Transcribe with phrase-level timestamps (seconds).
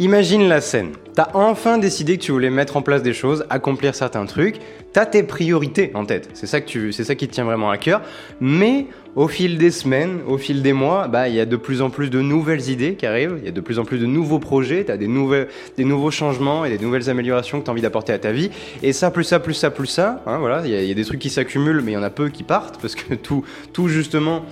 [0.00, 0.92] Imagine la scène.
[1.14, 4.60] T'as enfin décidé que tu voulais mettre en place des choses, accomplir certains trucs.
[4.92, 6.28] T'as tes priorités en tête.
[6.34, 8.02] C'est ça que tu, c'est ça qui te tient vraiment à cœur.
[8.40, 11.82] Mais au fil des semaines, au fil des mois, bah il y a de plus
[11.82, 13.38] en plus de nouvelles idées qui arrivent.
[13.40, 14.84] Il y a de plus en plus de nouveaux projets.
[14.84, 18.20] T'as des nouvelles, des nouveaux changements et des nouvelles améliorations que t'as envie d'apporter à
[18.20, 18.50] ta vie.
[18.84, 20.22] Et ça, plus ça, plus ça, plus ça.
[20.26, 20.62] Hein, voilà.
[20.64, 22.44] Il y, y a des trucs qui s'accumulent, mais il y en a peu qui
[22.44, 24.44] partent parce que tout, tout justement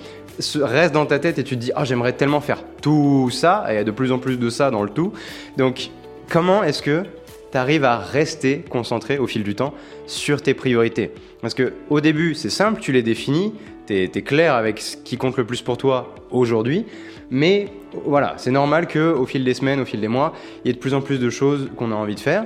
[0.61, 3.73] reste dans ta tête et tu te dis ah j'aimerais tellement faire tout ça et
[3.73, 5.13] il y a de plus en plus de ça dans le tout.
[5.57, 5.89] Donc
[6.29, 7.03] comment est-ce que
[7.51, 9.73] tu arrives à rester concentré au fil du temps
[10.05, 11.11] sur tes priorités?
[11.41, 13.53] Parce que au début c'est simple, tu les définis,
[13.87, 16.85] tu es, clair avec ce qui compte le plus pour toi aujourd'hui,
[17.29, 17.69] mais
[18.05, 20.33] voilà, c'est normal que au fil des semaines, au fil des mois,
[20.63, 22.45] il y ait de plus en plus de choses qu'on a envie de faire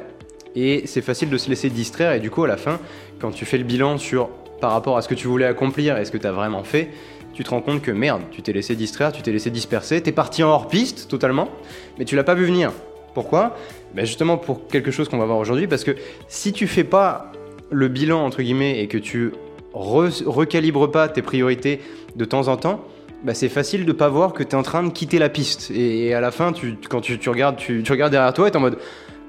[0.55, 2.80] et c'est facile de se laisser distraire et du coup à la fin
[3.20, 4.30] quand tu fais le bilan sur
[4.62, 6.90] par rapport à ce que tu voulais accomplir et ce que tu as vraiment fait,
[7.34, 10.12] tu te rends compte que merde, tu t'es laissé distraire, tu t'es laissé disperser, t'es
[10.12, 11.49] parti en hors piste totalement,
[11.98, 12.71] mais tu l'as pas vu venir.
[13.13, 13.55] Pourquoi?
[13.94, 15.95] Ben Justement pour quelque chose qu'on va voir aujourd'hui, parce que
[16.27, 17.32] si tu fais pas
[17.70, 19.32] le bilan entre guillemets et que tu
[19.74, 21.79] recalibres pas tes priorités
[22.15, 22.84] de temps en temps,
[23.24, 25.71] ben c'est facile de pas voir que tu es en train de quitter la piste.
[25.71, 26.54] Et, à la fin,
[26.90, 28.77] quand tu, regardes, derrière toi et es en mode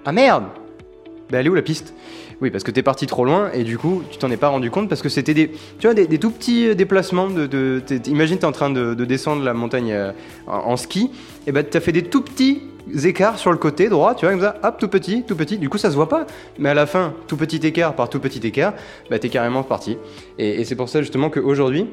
[0.04, 0.44] Ah merde
[1.32, 1.94] Ben elle est où la piste?
[2.42, 4.70] Oui, parce que t'es parti trop loin et du coup, tu t'en es pas rendu
[4.70, 7.30] compte parce que c'était des, tu vois, des, tout petits euh, déplacements.
[7.30, 10.12] De, de imagine, t'es en train de, descendre la montagne euh,
[10.46, 11.10] en, ski,
[11.46, 12.60] et ben t'as fait des tout petits
[13.04, 15.56] écarts sur le côté droit, tu vois, comme ça, hop, tout petit, tout petit.
[15.56, 16.26] Du coup, ça se voit pas.
[16.58, 18.74] Mais à la fin, tout petit écart par tout petit écart,
[19.08, 19.96] bah t'es carrément parti.
[20.36, 21.86] Et, c'est pour ça justement qu'aujourd'hui,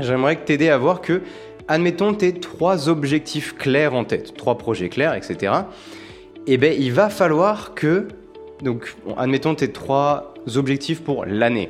[0.00, 1.20] j'aimerais que t'aider à voir que,
[1.68, 5.52] admettons, tes trois objectifs clairs en tête, trois projets clairs, etc.
[6.48, 8.08] Et ben, il va falloir que
[8.64, 11.68] donc, admettons tes trois objectifs pour l'année.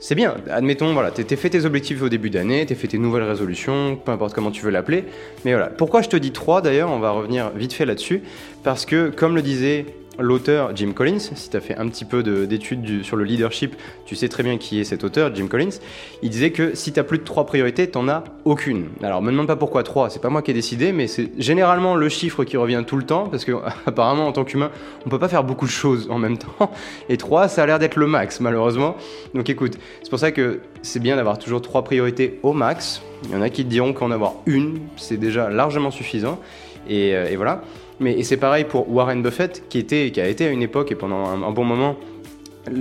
[0.00, 3.22] C'est bien, admettons, voilà, t'es fait tes objectifs au début d'année, t'es fait tes nouvelles
[3.22, 5.04] résolutions, peu importe comment tu veux l'appeler.
[5.44, 8.22] Mais voilà, pourquoi je te dis trois d'ailleurs, on va revenir vite fait là-dessus,
[8.64, 9.86] parce que comme le disait
[10.18, 11.18] l'auteur Jim Collins.
[11.18, 14.58] Si tu as fait un petit peu d'études sur le leadership, tu sais très bien
[14.58, 15.78] qui est cet auteur, Jim Collins.
[16.22, 18.88] Il disait que si tu as plus de trois priorités, tu as aucune.
[19.02, 21.94] Alors, me demande pas pourquoi trois, c'est pas moi qui ai décidé, mais c'est généralement
[21.94, 23.52] le chiffre qui revient tout le temps, parce que
[23.86, 24.70] apparemment, en tant qu'humain,
[25.06, 26.72] on peut pas faire beaucoup de choses en même temps.
[27.08, 28.96] Et trois, ça a l'air d'être le max, malheureusement.
[29.34, 33.02] Donc écoute, c'est pour ça que c'est bien d'avoir toujours trois priorités au max.
[33.24, 36.40] Il y en a qui te diront qu'en avoir une, c'est déjà largement suffisant.
[36.88, 37.62] et, euh, et voilà.
[38.02, 40.90] Mais et c'est pareil pour Warren Buffett, qui, était, qui a été à une époque
[40.92, 41.96] et pendant un, bon moment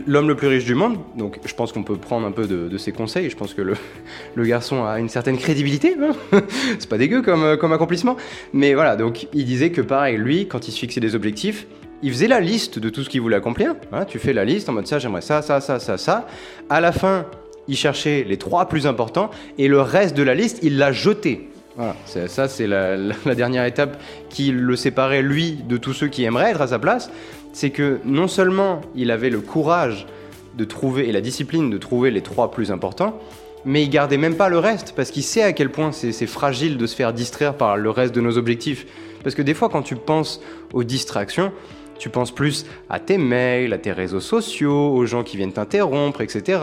[0.05, 0.97] l'homme le plus riche du monde.
[1.15, 3.29] Donc je pense qu'on peut prendre un peu de, ses conseils.
[3.29, 3.61] Je pense que
[4.35, 5.95] le, garçon a une certaine crédibilité.
[6.01, 6.13] Hein.
[6.79, 8.17] c'est pas dégueu comme, comme accomplissement.
[8.53, 11.67] Mais voilà, donc il disait que pareil, lui, quand il se fixait des objectifs,
[12.03, 13.75] il faisait la liste de tout ce qu'il voulait accomplir.
[14.07, 16.27] tu fais la liste en mode ça, j'aimerais ça, ça, ça, ça, ça.
[16.69, 17.27] À la fin,
[17.67, 21.50] il cherchait les trois plus importants et le reste de la liste, il l'a jeté.
[21.81, 21.95] Voilà,
[22.27, 22.95] ça c'est la,
[23.33, 23.99] dernière étape
[24.29, 27.09] qui le séparait lui de tous ceux qui aimeraient être à sa place,
[27.53, 30.05] c'est que non seulement il avait le courage
[30.55, 33.19] de trouver et la discipline de trouver les trois plus importants,
[33.65, 36.77] mais il gardait même pas le reste parce qu'il sait à quel point c'est fragile
[36.77, 38.85] de se faire distraire par le reste de nos objectifs.
[39.23, 40.39] Parce que des fois quand tu penses
[40.73, 41.51] aux distractions,
[41.97, 46.21] tu penses plus à tes mails, à tes réseaux sociaux, aux gens qui viennent t'interrompre,
[46.21, 46.59] etc.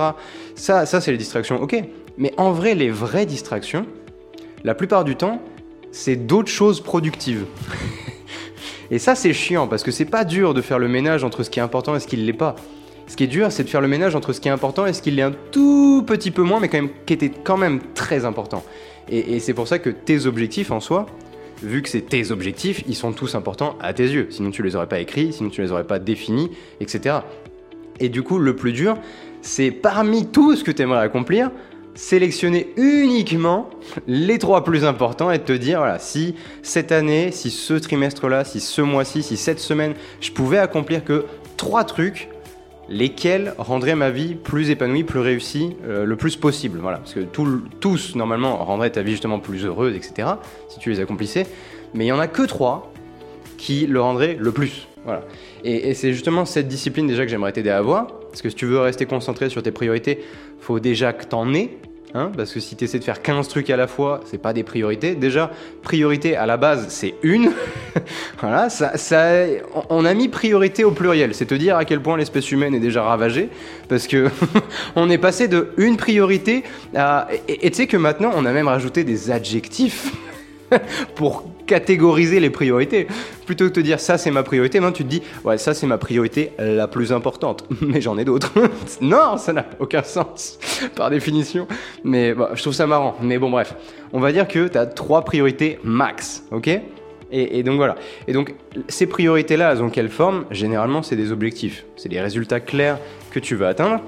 [0.55, 1.77] Ça, ça c'est les distractions, ok.
[2.19, 3.87] Mais en vrai, les vraies distractions,
[4.65, 5.41] la plupart du temps,
[5.91, 7.45] c'est d'autres choses productives.
[8.91, 11.51] et ça, c'est chiant parce que c'est pas dur de faire le ménage entre ce
[11.51, 12.57] qui est important et ce qui ne l'est pas.
[13.07, 14.93] Ce qui est dur, c'est de faire le ménage entre ce qui est important et
[14.93, 17.81] ce qui l'est un tout petit peu moins, mais quand même, qui était quand même
[17.95, 18.63] très important.
[19.11, 21.07] Et, c'est pour ça que tes objectifs en soi,
[21.63, 24.27] vu que c'est tes objectifs, ils sont tous importants à tes yeux.
[24.29, 27.21] Sinon, tu les aurais pas écrits, sinon tu les aurais pas définis, etc.
[28.01, 28.99] Et du coup, le plus dur,
[29.41, 31.51] c'est parmi tout ce que tu aimerais accomplir,
[31.99, 33.69] sélectionner uniquement
[34.07, 38.61] les trois plus importants et te dire, voilà, si cette année, si ce trimestre-là, si
[38.61, 41.25] ce mois-ci, si cette semaine, je pouvais accomplir que
[41.57, 42.29] trois trucs,
[42.89, 46.79] lesquels rendraient ma vie plus épanouie, plus réussie, euh, le plus possible.
[46.81, 47.21] Voilà, parce que
[47.81, 50.29] tous, normalement, rendraient ta vie justement plus heureuse, etc.,
[50.69, 51.49] si tu les accomplissais.
[51.95, 52.93] Mais il y en a que trois
[53.57, 54.87] qui le rendraient le plus.
[55.05, 55.25] Voilà.
[55.65, 58.07] Et, et c'est justement cette discipline déjà que j'aimerais t'aider à avoir.
[58.29, 60.21] Parce que si tu veux rester concentré sur tes priorités,
[60.61, 61.77] faut déjà que t'en aies
[62.15, 64.55] Hein, parce que si tu essaies de faire 15 trucs à la fois, c'est pas
[64.55, 65.15] des priorités.
[65.15, 65.51] Déjà,
[65.83, 67.53] priorité à la base, c'est une.
[68.41, 68.93] voilà, ça,
[69.91, 71.35] on a mis priorité au pluriel.
[71.35, 73.51] C'est te dire à quel point l'espèce humaine est déjà ravagée.
[73.89, 74.29] Parce que
[74.97, 76.65] on est passé de une priorité
[76.97, 77.29] à.
[77.47, 80.13] Et tu sais que maintenant, on a même rajouté des adjectifs.
[81.15, 83.07] pour catégoriser les priorités.
[83.47, 85.75] Plutôt que de te dire ça c'est ma priorité, maintenant tu te dis ouais ça
[85.75, 87.65] c'est ma priorité la plus importante.
[87.81, 88.53] Mais j'en ai d'autres.
[89.01, 90.59] non, ça n'a aucun sens
[90.97, 91.69] par définition.
[92.03, 93.15] Mais je trouve ça marrant.
[93.23, 93.77] Mais bon bref,
[94.13, 96.81] on va dire que tu as trois priorités max, ok?
[97.31, 97.97] Et, donc voilà.
[98.27, 98.55] Et donc
[98.89, 100.47] ces priorités-là, elles ont quelle forme?
[100.51, 101.85] Généralement, c'est des objectifs.
[101.97, 102.99] C'est des résultats clairs
[103.31, 104.01] que tu veux atteindre.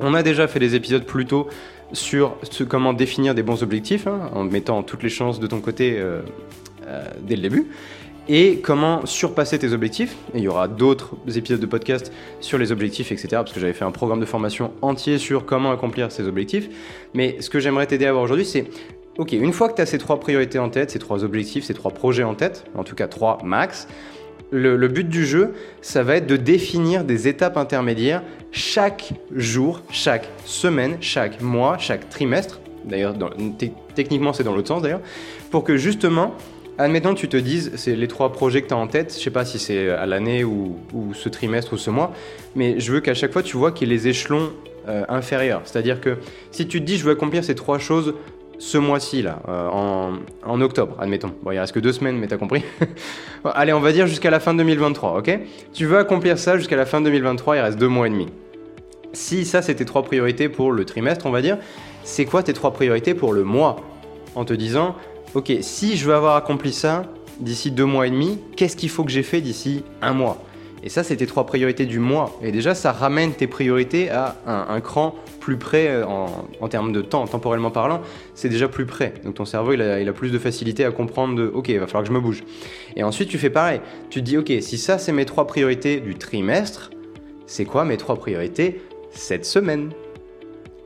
[0.00, 1.48] On a déjà fait des épisodes plus tôt
[1.92, 2.36] sur
[2.68, 6.20] comment définir des bons objectifs, hein, en mettant toutes les chances de ton côté euh,
[7.22, 7.66] dès le début,
[8.28, 10.16] et comment surpasser tes objectifs.
[10.34, 13.28] Il y aura d'autres épisodes de podcast sur les objectifs, etc.
[13.30, 16.68] Parce que j'avais fait un programme de formation entier sur comment accomplir ces objectifs.
[17.14, 18.66] Mais ce que j'aimerais t'aider à voir aujourd'hui, c'est
[19.18, 21.74] Ok, une fois que tu as ces trois priorités en tête, ces trois objectifs, ces
[21.74, 23.88] trois projets en tête, en tout cas trois max,
[24.52, 30.28] le, but du jeu, ça va être de définir des étapes intermédiaires chaque jour, chaque
[30.44, 32.60] semaine, chaque mois, chaque trimestre.
[32.84, 33.16] D'ailleurs,
[33.96, 35.02] techniquement, c'est dans l'autre sens d'ailleurs,
[35.50, 36.36] pour que justement,
[36.78, 39.22] admettons que tu te dises, c'est les trois projets que tu as en tête, je
[39.22, 40.76] sais pas si c'est à l'année ou,
[41.12, 42.12] ce trimestre ou ce mois,
[42.56, 44.52] mais je veux qu'à chaque fois tu vois qu'il y ait les échelons
[44.88, 45.62] euh, inférieurs.
[45.64, 46.18] C'est-à-dire que
[46.50, 48.14] si tu te dis, je veux accomplir ces trois choses
[48.58, 51.32] ce mois-ci, là, euh, en, octobre, admettons.
[51.42, 52.64] Bon, il reste que deux semaines, mais t'as compris.
[53.44, 55.38] Allez, on va dire jusqu'à la fin 2023, ok?
[55.72, 58.26] Tu veux accomplir ça jusqu'à la fin 2023, il reste deux mois et demi.
[59.12, 61.58] Si ça, c'est tes trois priorités pour le trimestre, on va dire,
[62.02, 63.76] c'est quoi tes trois priorités pour le mois?
[64.34, 64.94] En te disant,
[65.34, 67.04] ok, si je veux avoir accompli ça
[67.40, 70.42] d'ici deux mois et demi, qu'est-ce qu'il faut que j'ai fait d'ici un mois?
[70.82, 72.38] Et ça, c'est tes trois priorités du mois.
[72.42, 77.02] Et déjà, ça ramène tes priorités à un, cran plus près euh, en, termes de
[77.02, 78.00] temps, temporellement parlant.
[78.34, 79.14] C'est déjà plus près.
[79.24, 82.04] Donc ton cerveau, il a, plus de facilité à comprendre de OK, il va falloir
[82.04, 82.44] que je me bouge.
[82.96, 83.80] Et ensuite, tu fais pareil.
[84.10, 86.90] Tu te dis OK, si ça, c'est mes trois priorités du trimestre,
[87.46, 89.90] c'est quoi mes trois priorités cette semaine?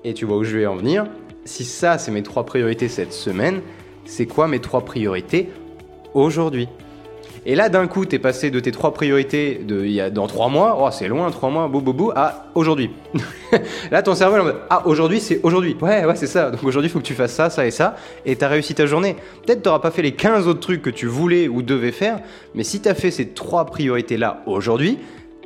[0.04, 1.06] Et tu vois où je vais en venir.
[1.44, 3.60] Si ça, c'est mes trois priorités cette semaine,
[4.04, 5.48] c'est quoi mes trois priorités
[6.14, 6.68] aujourd'hui?
[7.44, 10.48] Et là, d'un coup, t'es passé de tes trois priorités de, y a, dans trois
[10.48, 12.90] mois, oh, c'est loin, trois mois, bou bou à aujourd'hui.
[13.90, 15.76] là, ton cerveau, mode, ah, aujourd'hui, c'est aujourd'hui.
[15.80, 16.52] Ouais, ouais, c'est ça.
[16.52, 18.86] Donc aujourd'hui, il faut que tu fasses ça, ça et ça, et t'as réussi ta
[18.86, 19.16] journée.
[19.44, 22.20] Peut-être t'auras pas fait les 15 autres trucs que tu voulais ou devais faire,
[22.54, 24.98] mais si t'as fait ces trois priorités-là aujourd'hui,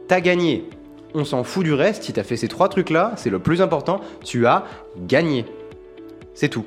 [0.06, 0.68] t'as gagné.
[1.14, 4.00] On s'en fout du reste, si t'as fait ces trois trucs-là, c'est le plus important,
[4.22, 4.66] tu as
[5.06, 5.46] gagné.
[6.34, 6.66] C'est tout.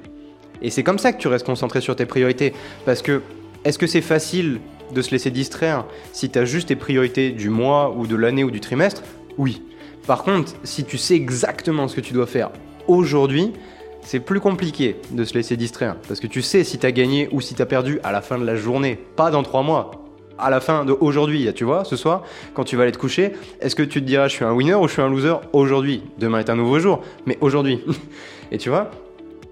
[0.61, 2.53] Et c'est comme ça que tu restes concentré sur tes priorités.
[2.85, 3.21] Parce que,
[3.65, 4.59] est-ce que c'est facile
[4.93, 8.43] de se laisser distraire si tu as juste tes priorités du mois ou de l'année
[8.43, 9.03] ou du trimestre?
[9.37, 9.61] Oui.
[10.07, 12.49] Par contre, si tu sais exactement ce que tu dois faire
[12.87, 13.53] aujourd'hui,
[14.01, 15.95] c'est plus compliqué de se laisser distraire.
[16.07, 18.21] Parce que tu sais si tu as gagné ou si tu as perdu à la
[18.21, 19.91] fin de la journée, pas dans trois mois.
[20.37, 22.23] À la fin d'aujourd'hui, tu vois, ce soir,
[22.53, 24.73] quand tu vas aller te coucher, est-ce que tu te diras je suis un winner
[24.75, 26.01] ou je suis un loser aujourd'hui?
[26.17, 27.83] Demain est un nouveau jour, mais aujourd'hui.
[28.51, 28.89] Et tu vois,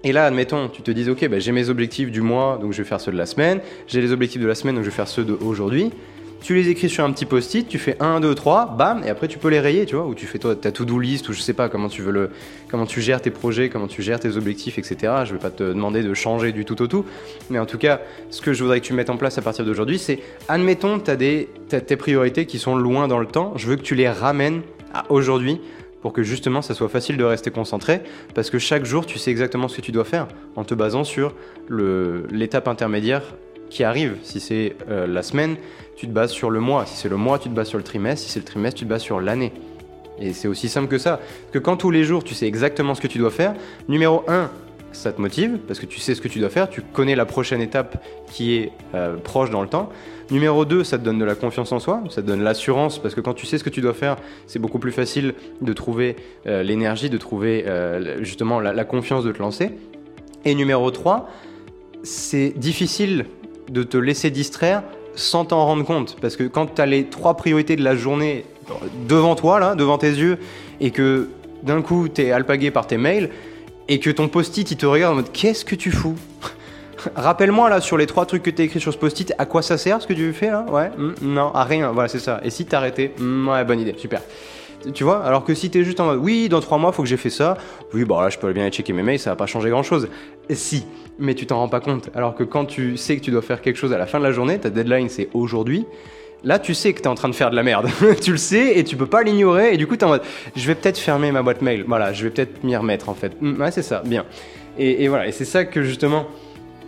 [0.04, 2.82] et là, admettons, tu te dis, ok, bah, j'ai mes objectifs du mois, donc je
[2.82, 3.60] vais faire ceux de la semaine.
[3.88, 5.90] J'ai les objectifs de la semaine, donc je vais faire ceux d'aujourd'hui.
[6.40, 9.26] Tu les écris sur un petit post-it, tu fais 1, 2, 3, bam, et après
[9.26, 11.40] tu peux les rayer, tu vois, ou tu fais toi, ta to-do list, ou je
[11.40, 12.30] sais pas comment tu veux le,
[12.70, 15.14] comment tu gères tes projets, comment tu gères tes objectifs, etc.
[15.24, 17.04] Je vais pas te demander de changer du tout au tout,
[17.50, 18.00] mais en tout cas,
[18.30, 21.10] ce que je voudrais que tu mettes en place à partir d'aujourd'hui, c'est, admettons, tu
[21.10, 24.08] as, des, tes priorités qui sont loin dans le temps, je veux que tu les
[24.08, 24.62] ramènes
[24.94, 25.60] à aujourd'hui
[26.00, 28.02] pour que justement ça soit facile de rester concentré,
[28.34, 31.04] parce que chaque jour tu sais exactement ce que tu dois faire en te basant
[31.04, 31.34] sur
[31.68, 33.22] l'étape intermédiaire
[33.70, 34.16] qui arrive.
[34.22, 35.56] Si c'est euh, la semaine,
[35.96, 36.86] tu te bases sur le mois.
[36.86, 38.24] Si c'est le mois, tu te bases sur le trimestre.
[38.26, 39.52] Si c'est le trimestre, tu te bases sur l'année.
[40.20, 41.18] Et c'est aussi simple que ça.
[41.18, 43.54] Parce que quand tous les jours tu sais exactement ce que tu dois faire,
[43.88, 44.50] numéro 1,
[44.92, 47.26] ça te motive parce que tu sais ce que tu dois faire, tu connais la
[47.26, 49.90] prochaine étape qui est euh, proche dans le temps.
[50.30, 53.14] Numéro 2, ça te donne de la confiance en soi, ça te donne l'assurance parce
[53.14, 56.16] que quand tu sais ce que tu dois faire, c'est beaucoup plus facile de trouver
[56.46, 59.70] euh, l'énergie, de trouver euh, justement la, confiance de te lancer.
[60.44, 61.28] Et numéro 3,
[62.02, 63.26] c'est difficile
[63.70, 64.82] de te laisser distraire
[65.14, 68.44] sans t'en rendre compte parce que quand tu as les trois priorités de la journée
[69.08, 70.38] devant toi, là, devant tes yeux,
[70.80, 71.28] et que
[71.62, 73.30] d'un coup tu es alpagué par tes mails,
[73.88, 76.16] et que ton post-it il te regarde en mode qu'est-ce que tu fous?
[77.16, 79.62] Rappelle-moi là sur les trois trucs que tu as écrit sur ce post-it, à quoi
[79.62, 80.66] ça sert ce que tu fais là?
[80.70, 82.40] Ouais hmm, Non, à rien, voilà c'est ça.
[82.44, 84.20] Et si t'arrêtais hmm, Ouais, bonne idée, super.
[84.94, 87.08] Tu vois Alors que si t'es juste en mode oui, dans trois mois faut que
[87.08, 87.56] j'ai fait ça,
[87.94, 89.82] oui, bon là je peux bien aller checker mes mails, ça va pas changer grand
[89.82, 90.08] chose.
[90.50, 90.84] Si,
[91.18, 92.10] mais tu t'en rends pas compte.
[92.14, 94.24] Alors que quand tu sais que tu dois faire quelque chose à la fin de
[94.24, 95.84] la journée, ta deadline c'est aujourd'hui,
[96.44, 97.88] Là, tu sais que tu es en train de faire de la merde.
[98.22, 99.74] tu le sais et tu peux pas l'ignorer.
[99.74, 100.22] Et du coup, tu es en mode,
[100.54, 101.84] je vais peut-être fermer ma boîte mail.
[101.86, 103.32] Voilà, je vais peut-être m'y remettre en fait.
[103.40, 104.24] Mm, ouais, c'est ça, bien.
[104.80, 106.28] Et, voilà, et c'est ça que justement,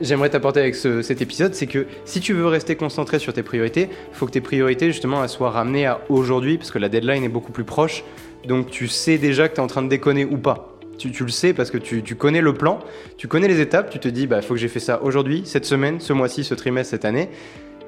[0.01, 3.89] j'aimerais t'apporter avec cet épisode, c'est que si tu veux rester concentré sur tes priorités,
[4.13, 7.29] faut que tes priorités justement elles soient ramenées à aujourd'hui, parce que la deadline est
[7.29, 8.05] beaucoup plus proche.
[8.47, 10.69] Donc tu sais déjà que tu es en train de déconner ou pas.
[10.99, 12.79] Tu, le sais parce que tu, connais le plan,
[13.17, 15.65] tu connais les étapes, tu te dis, bah, faut que j'ai fait ça aujourd'hui, cette
[15.65, 17.31] semaine, ce mois-ci, ce trimestre, cette année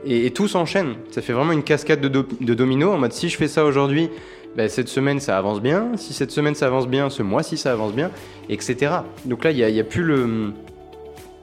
[0.05, 0.95] et, tout s'enchaîne.
[1.11, 4.11] Ça fait vraiment une cascade de, de dominos en mode si je fais ça aujourd'hui,
[4.57, 7.73] ben, cette semaine ça avance bien, si cette semaine ça avance bien, ce mois-ci ça
[7.73, 8.11] avance bien,
[8.49, 8.93] etc.
[9.25, 10.53] Donc là, il n'y a, a plus le.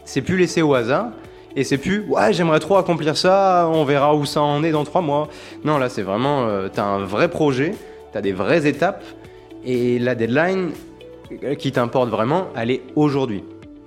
[0.06, 1.12] C'est plus laissé au hasard.
[1.56, 4.84] Et c'est plus, ouais, j'aimerais trop accomplir ça, on verra où ça en est dans
[4.84, 5.30] trois mois.
[5.64, 7.74] Non, là, c'est vraiment, euh, tu as un vrai projet,
[8.12, 9.04] tu as des vraies étapes,
[9.66, 10.70] et la deadline
[11.44, 13.44] euh, qui t'importe vraiment, elle est aujourd'hui.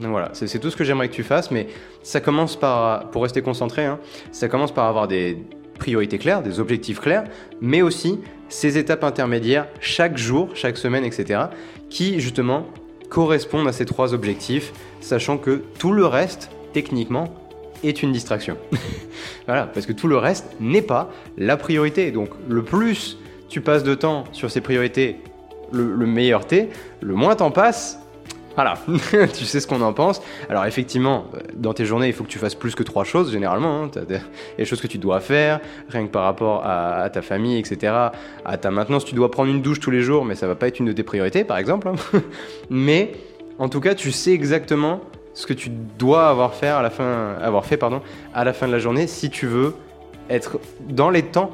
[0.09, 1.69] Voilà, c'est tout ce que j'aimerais que tu fasses, mais
[2.03, 3.99] ça commence par, pour rester concentré, hein,
[4.31, 5.39] ça commence par avoir des
[5.79, 7.25] priorités claires, des objectifs clairs,
[7.61, 11.45] mais aussi ces étapes intermédiaires chaque jour, chaque semaine, etc.,
[11.91, 12.67] qui justement
[13.09, 17.35] correspondent à ces trois objectifs, sachant que tout le reste, techniquement,
[17.85, 18.57] est une distraction.
[19.47, 22.11] voilà, parce que tout le reste n'est pas la priorité.
[22.11, 23.19] Donc le plus
[23.49, 25.17] tu passes de temps sur ces priorités,
[25.73, 27.99] le, meilleur t'es, le moins t'en passes,
[28.55, 28.75] voilà,
[29.33, 30.21] tu sais ce qu'on en pense.
[30.49, 33.85] Alors effectivement, dans tes journées, il faut que tu fasses plus que trois choses généralement.
[33.85, 33.91] Hein.
[33.95, 34.21] Il y a
[34.59, 37.95] des choses que tu dois faire, rien que par rapport à, ta famille, etc.
[38.45, 40.69] À ta maintenance, tu dois prendre une douche tous les jours, mais ça va pas
[40.69, 41.89] être une de tes priorités, par exemple.
[41.89, 42.21] Hein.
[42.71, 43.13] mais
[43.59, 45.01] en tout cas, tu sais exactement
[45.35, 48.03] ce que tu dois avoir fait à la fin, avoir fait pardon,
[48.35, 49.75] à la fin de la journée si tu veux
[50.29, 51.51] être dans les temps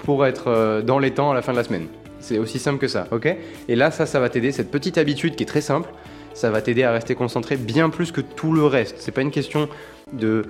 [0.00, 1.86] pour être euh, dans les temps à la fin de la semaine.
[2.20, 3.36] C'est aussi simple que ça, ok?
[3.68, 4.50] Et là, ça, ça va t'aider.
[4.50, 5.90] Cette petite habitude qui est très simple,
[6.34, 8.96] ça va t'aider à rester concentré bien plus que tout le reste.
[8.98, 9.68] C'est pas une question
[10.12, 10.44] de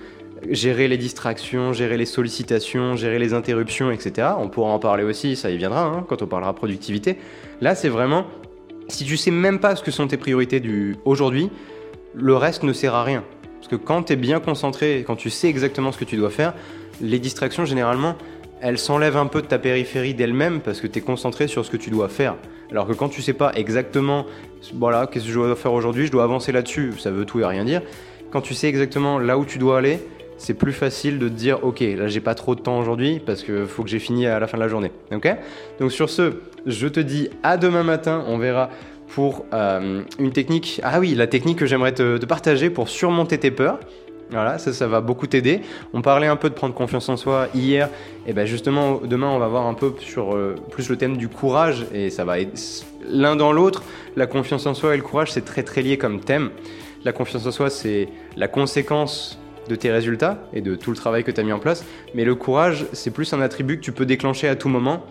[0.50, 4.28] gérer les distractions, gérer les sollicitations, gérer les interruptions, etc.
[4.38, 7.18] On pourra en parler aussi, ça y viendra hein, quand on parlera productivité.
[7.60, 8.26] Là, c'est vraiment
[8.88, 11.50] si tu sais même pas ce que sont tes priorités du aujourd'hui,
[12.14, 13.24] le reste ne sert à rien.
[13.56, 16.30] Parce que quand tu es bien concentré, quand tu sais exactement ce que tu dois
[16.30, 16.54] faire,
[17.00, 18.16] les distractions, généralement,
[18.60, 21.70] elles s'enlèvent un peu de ta périphérie d'elles-mêmes parce que tu es concentré sur ce
[21.70, 22.36] que tu dois faire.
[22.70, 24.26] Alors que quand tu sais pas exactement,
[24.74, 27.44] voilà, qu'est-ce que je dois faire aujourd'hui, je dois avancer là-dessus, ça veut tout et
[27.44, 27.82] rien dire.
[28.30, 30.00] Quand tu sais exactement là où tu dois aller,
[30.36, 33.44] c'est plus facile de te dire ok là j'ai pas trop de temps aujourd'hui parce
[33.44, 35.28] que faut que j'ai fini à la fin de la journée ok?
[35.78, 36.32] Donc sur ce
[36.66, 38.68] je te dis à demain matin on verra
[39.08, 40.80] pour euh, une technique.
[40.82, 43.78] Ah oui, la technique que j'aimerais te, partager pour surmonter tes peurs.
[44.30, 45.60] Voilà, ça, ça va beaucoup t'aider.
[45.92, 47.88] On parlait un peu de prendre confiance en soi hier.
[48.26, 51.28] Et ben justement, demain, on va voir un peu sur euh, plus le thème du
[51.28, 51.86] courage.
[51.92, 52.36] Et ça va
[53.08, 53.82] l'un dans l'autre.
[54.16, 56.50] La confiance en soi et le courage, c'est très très lié comme thème.
[57.04, 59.38] La confiance en soi, c'est la conséquence
[59.68, 61.84] de tes résultats et de tout le travail que tu as mis en place.
[62.14, 65.04] Mais le courage, c'est plus un attribut que tu peux déclencher à tout moment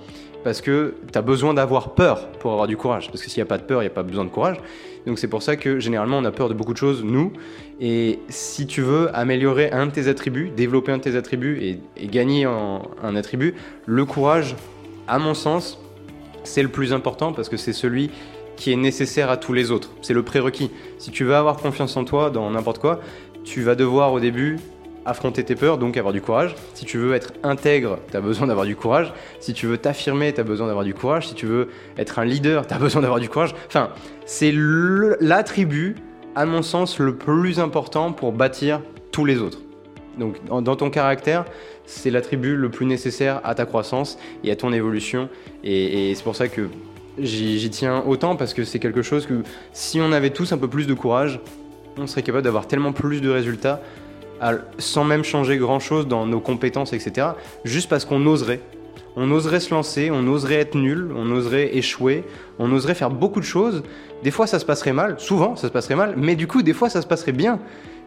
[0.44, 3.08] parce que tu as besoin d'avoir peur pour avoir du courage.
[3.10, 4.58] Parce que s'il n'y a pas de peur, il n'y a pas besoin de courage.
[5.06, 7.34] Donc c'est pour ça que généralement on a peur de beaucoup de choses, nous.
[7.80, 12.08] Et si tu veux améliorer un de tes attributs, développer un de tes attributs et,
[12.08, 13.56] gagner un attribut,
[13.86, 14.56] le courage,
[15.08, 15.80] à mon sens,
[16.44, 18.12] c'est le plus important parce que c'est celui
[18.56, 19.92] qui est nécessaire à tous les autres.
[20.02, 20.70] C'est le prérequis.
[20.98, 23.00] Si tu veux avoir confiance en toi dans n'importe quoi,
[23.44, 24.58] tu vas devoir au début
[25.06, 26.56] affronter tes peurs, donc avoir du courage.
[26.74, 29.14] Si tu veux être intègre, tu as besoin d'avoir du courage.
[29.40, 31.28] Si tu veux t'affirmer, tu as besoin d'avoir du courage.
[31.28, 33.54] Si tu veux être un leader, tu as besoin d'avoir du courage.
[33.68, 33.90] Enfin,
[34.26, 35.96] c'est l'attribut,
[36.36, 38.82] à mon sens, le plus important pour bâtir
[39.12, 39.60] tous les autres.
[40.18, 41.46] Donc dans ton caractère,
[41.86, 45.28] c'est l'attribut le plus nécessaire à ta croissance et à ton évolution.
[45.64, 46.70] Et, c'est pour ça que
[47.18, 49.42] j'y tiens autant parce que c'est quelque chose que
[49.74, 51.40] si on avait tous un peu plus de courage,
[51.98, 53.82] on serait capable d'avoir tellement plus de résultats
[54.78, 57.28] sans même changer grand-chose dans nos compétences, etc.
[57.64, 58.60] Juste parce qu'on oserait.
[59.16, 62.24] On oserait se lancer, on oserait être nul, on oserait échouer,
[62.58, 63.84] on oserait faire beaucoup de choses.
[64.24, 66.74] Des fois, ça se passerait mal, souvent, ça se passerait mal, mais du coup, des
[66.74, 67.60] fois, ça se passerait bien.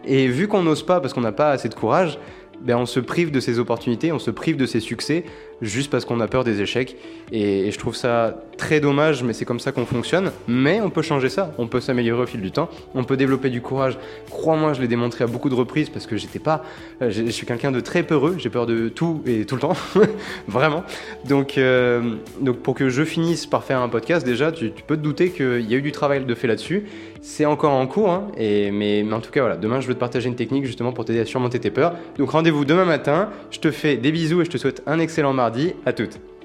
[0.05, 2.19] Et vu qu'on n'ose pas parce qu'on n'a pas assez de courage,
[2.61, 5.25] ben on se prive de ces opportunités, on se prive de ces succès
[5.63, 6.97] juste parce qu'on a peur des échecs.
[7.33, 10.31] Et, je trouve ça très dommage, mais c'est comme ça qu'on fonctionne.
[10.49, 13.51] Mais on peut changer ça, on peut s'améliorer au fil du temps, on peut développer
[13.51, 13.99] du courage.
[14.31, 16.65] Crois-moi, je l'ai démontré à beaucoup de reprises parce que j'étais pas.
[17.03, 19.77] Euh, je suis quelqu'un de très peureux, j'ai peur de tout et tout le temps,
[20.49, 20.85] vraiment.
[21.27, 25.03] Donc, euh, donc pour que je finisse par faire un podcast, déjà, tu, peux te
[25.03, 26.85] douter qu'il y a eu du travail de fait là-dessus.
[27.21, 29.95] C'est encore en cours, hein, et, mais, mais, en tout cas, voilà, demain je veux
[29.95, 31.95] te partager une technique justement pour t'aider à surmonter tes peurs.
[32.19, 35.35] Donc rendez-vous demain matin, je te fais des bisous et je te souhaite un excellent
[35.47, 35.75] mardi.
[35.85, 36.27] À toutes.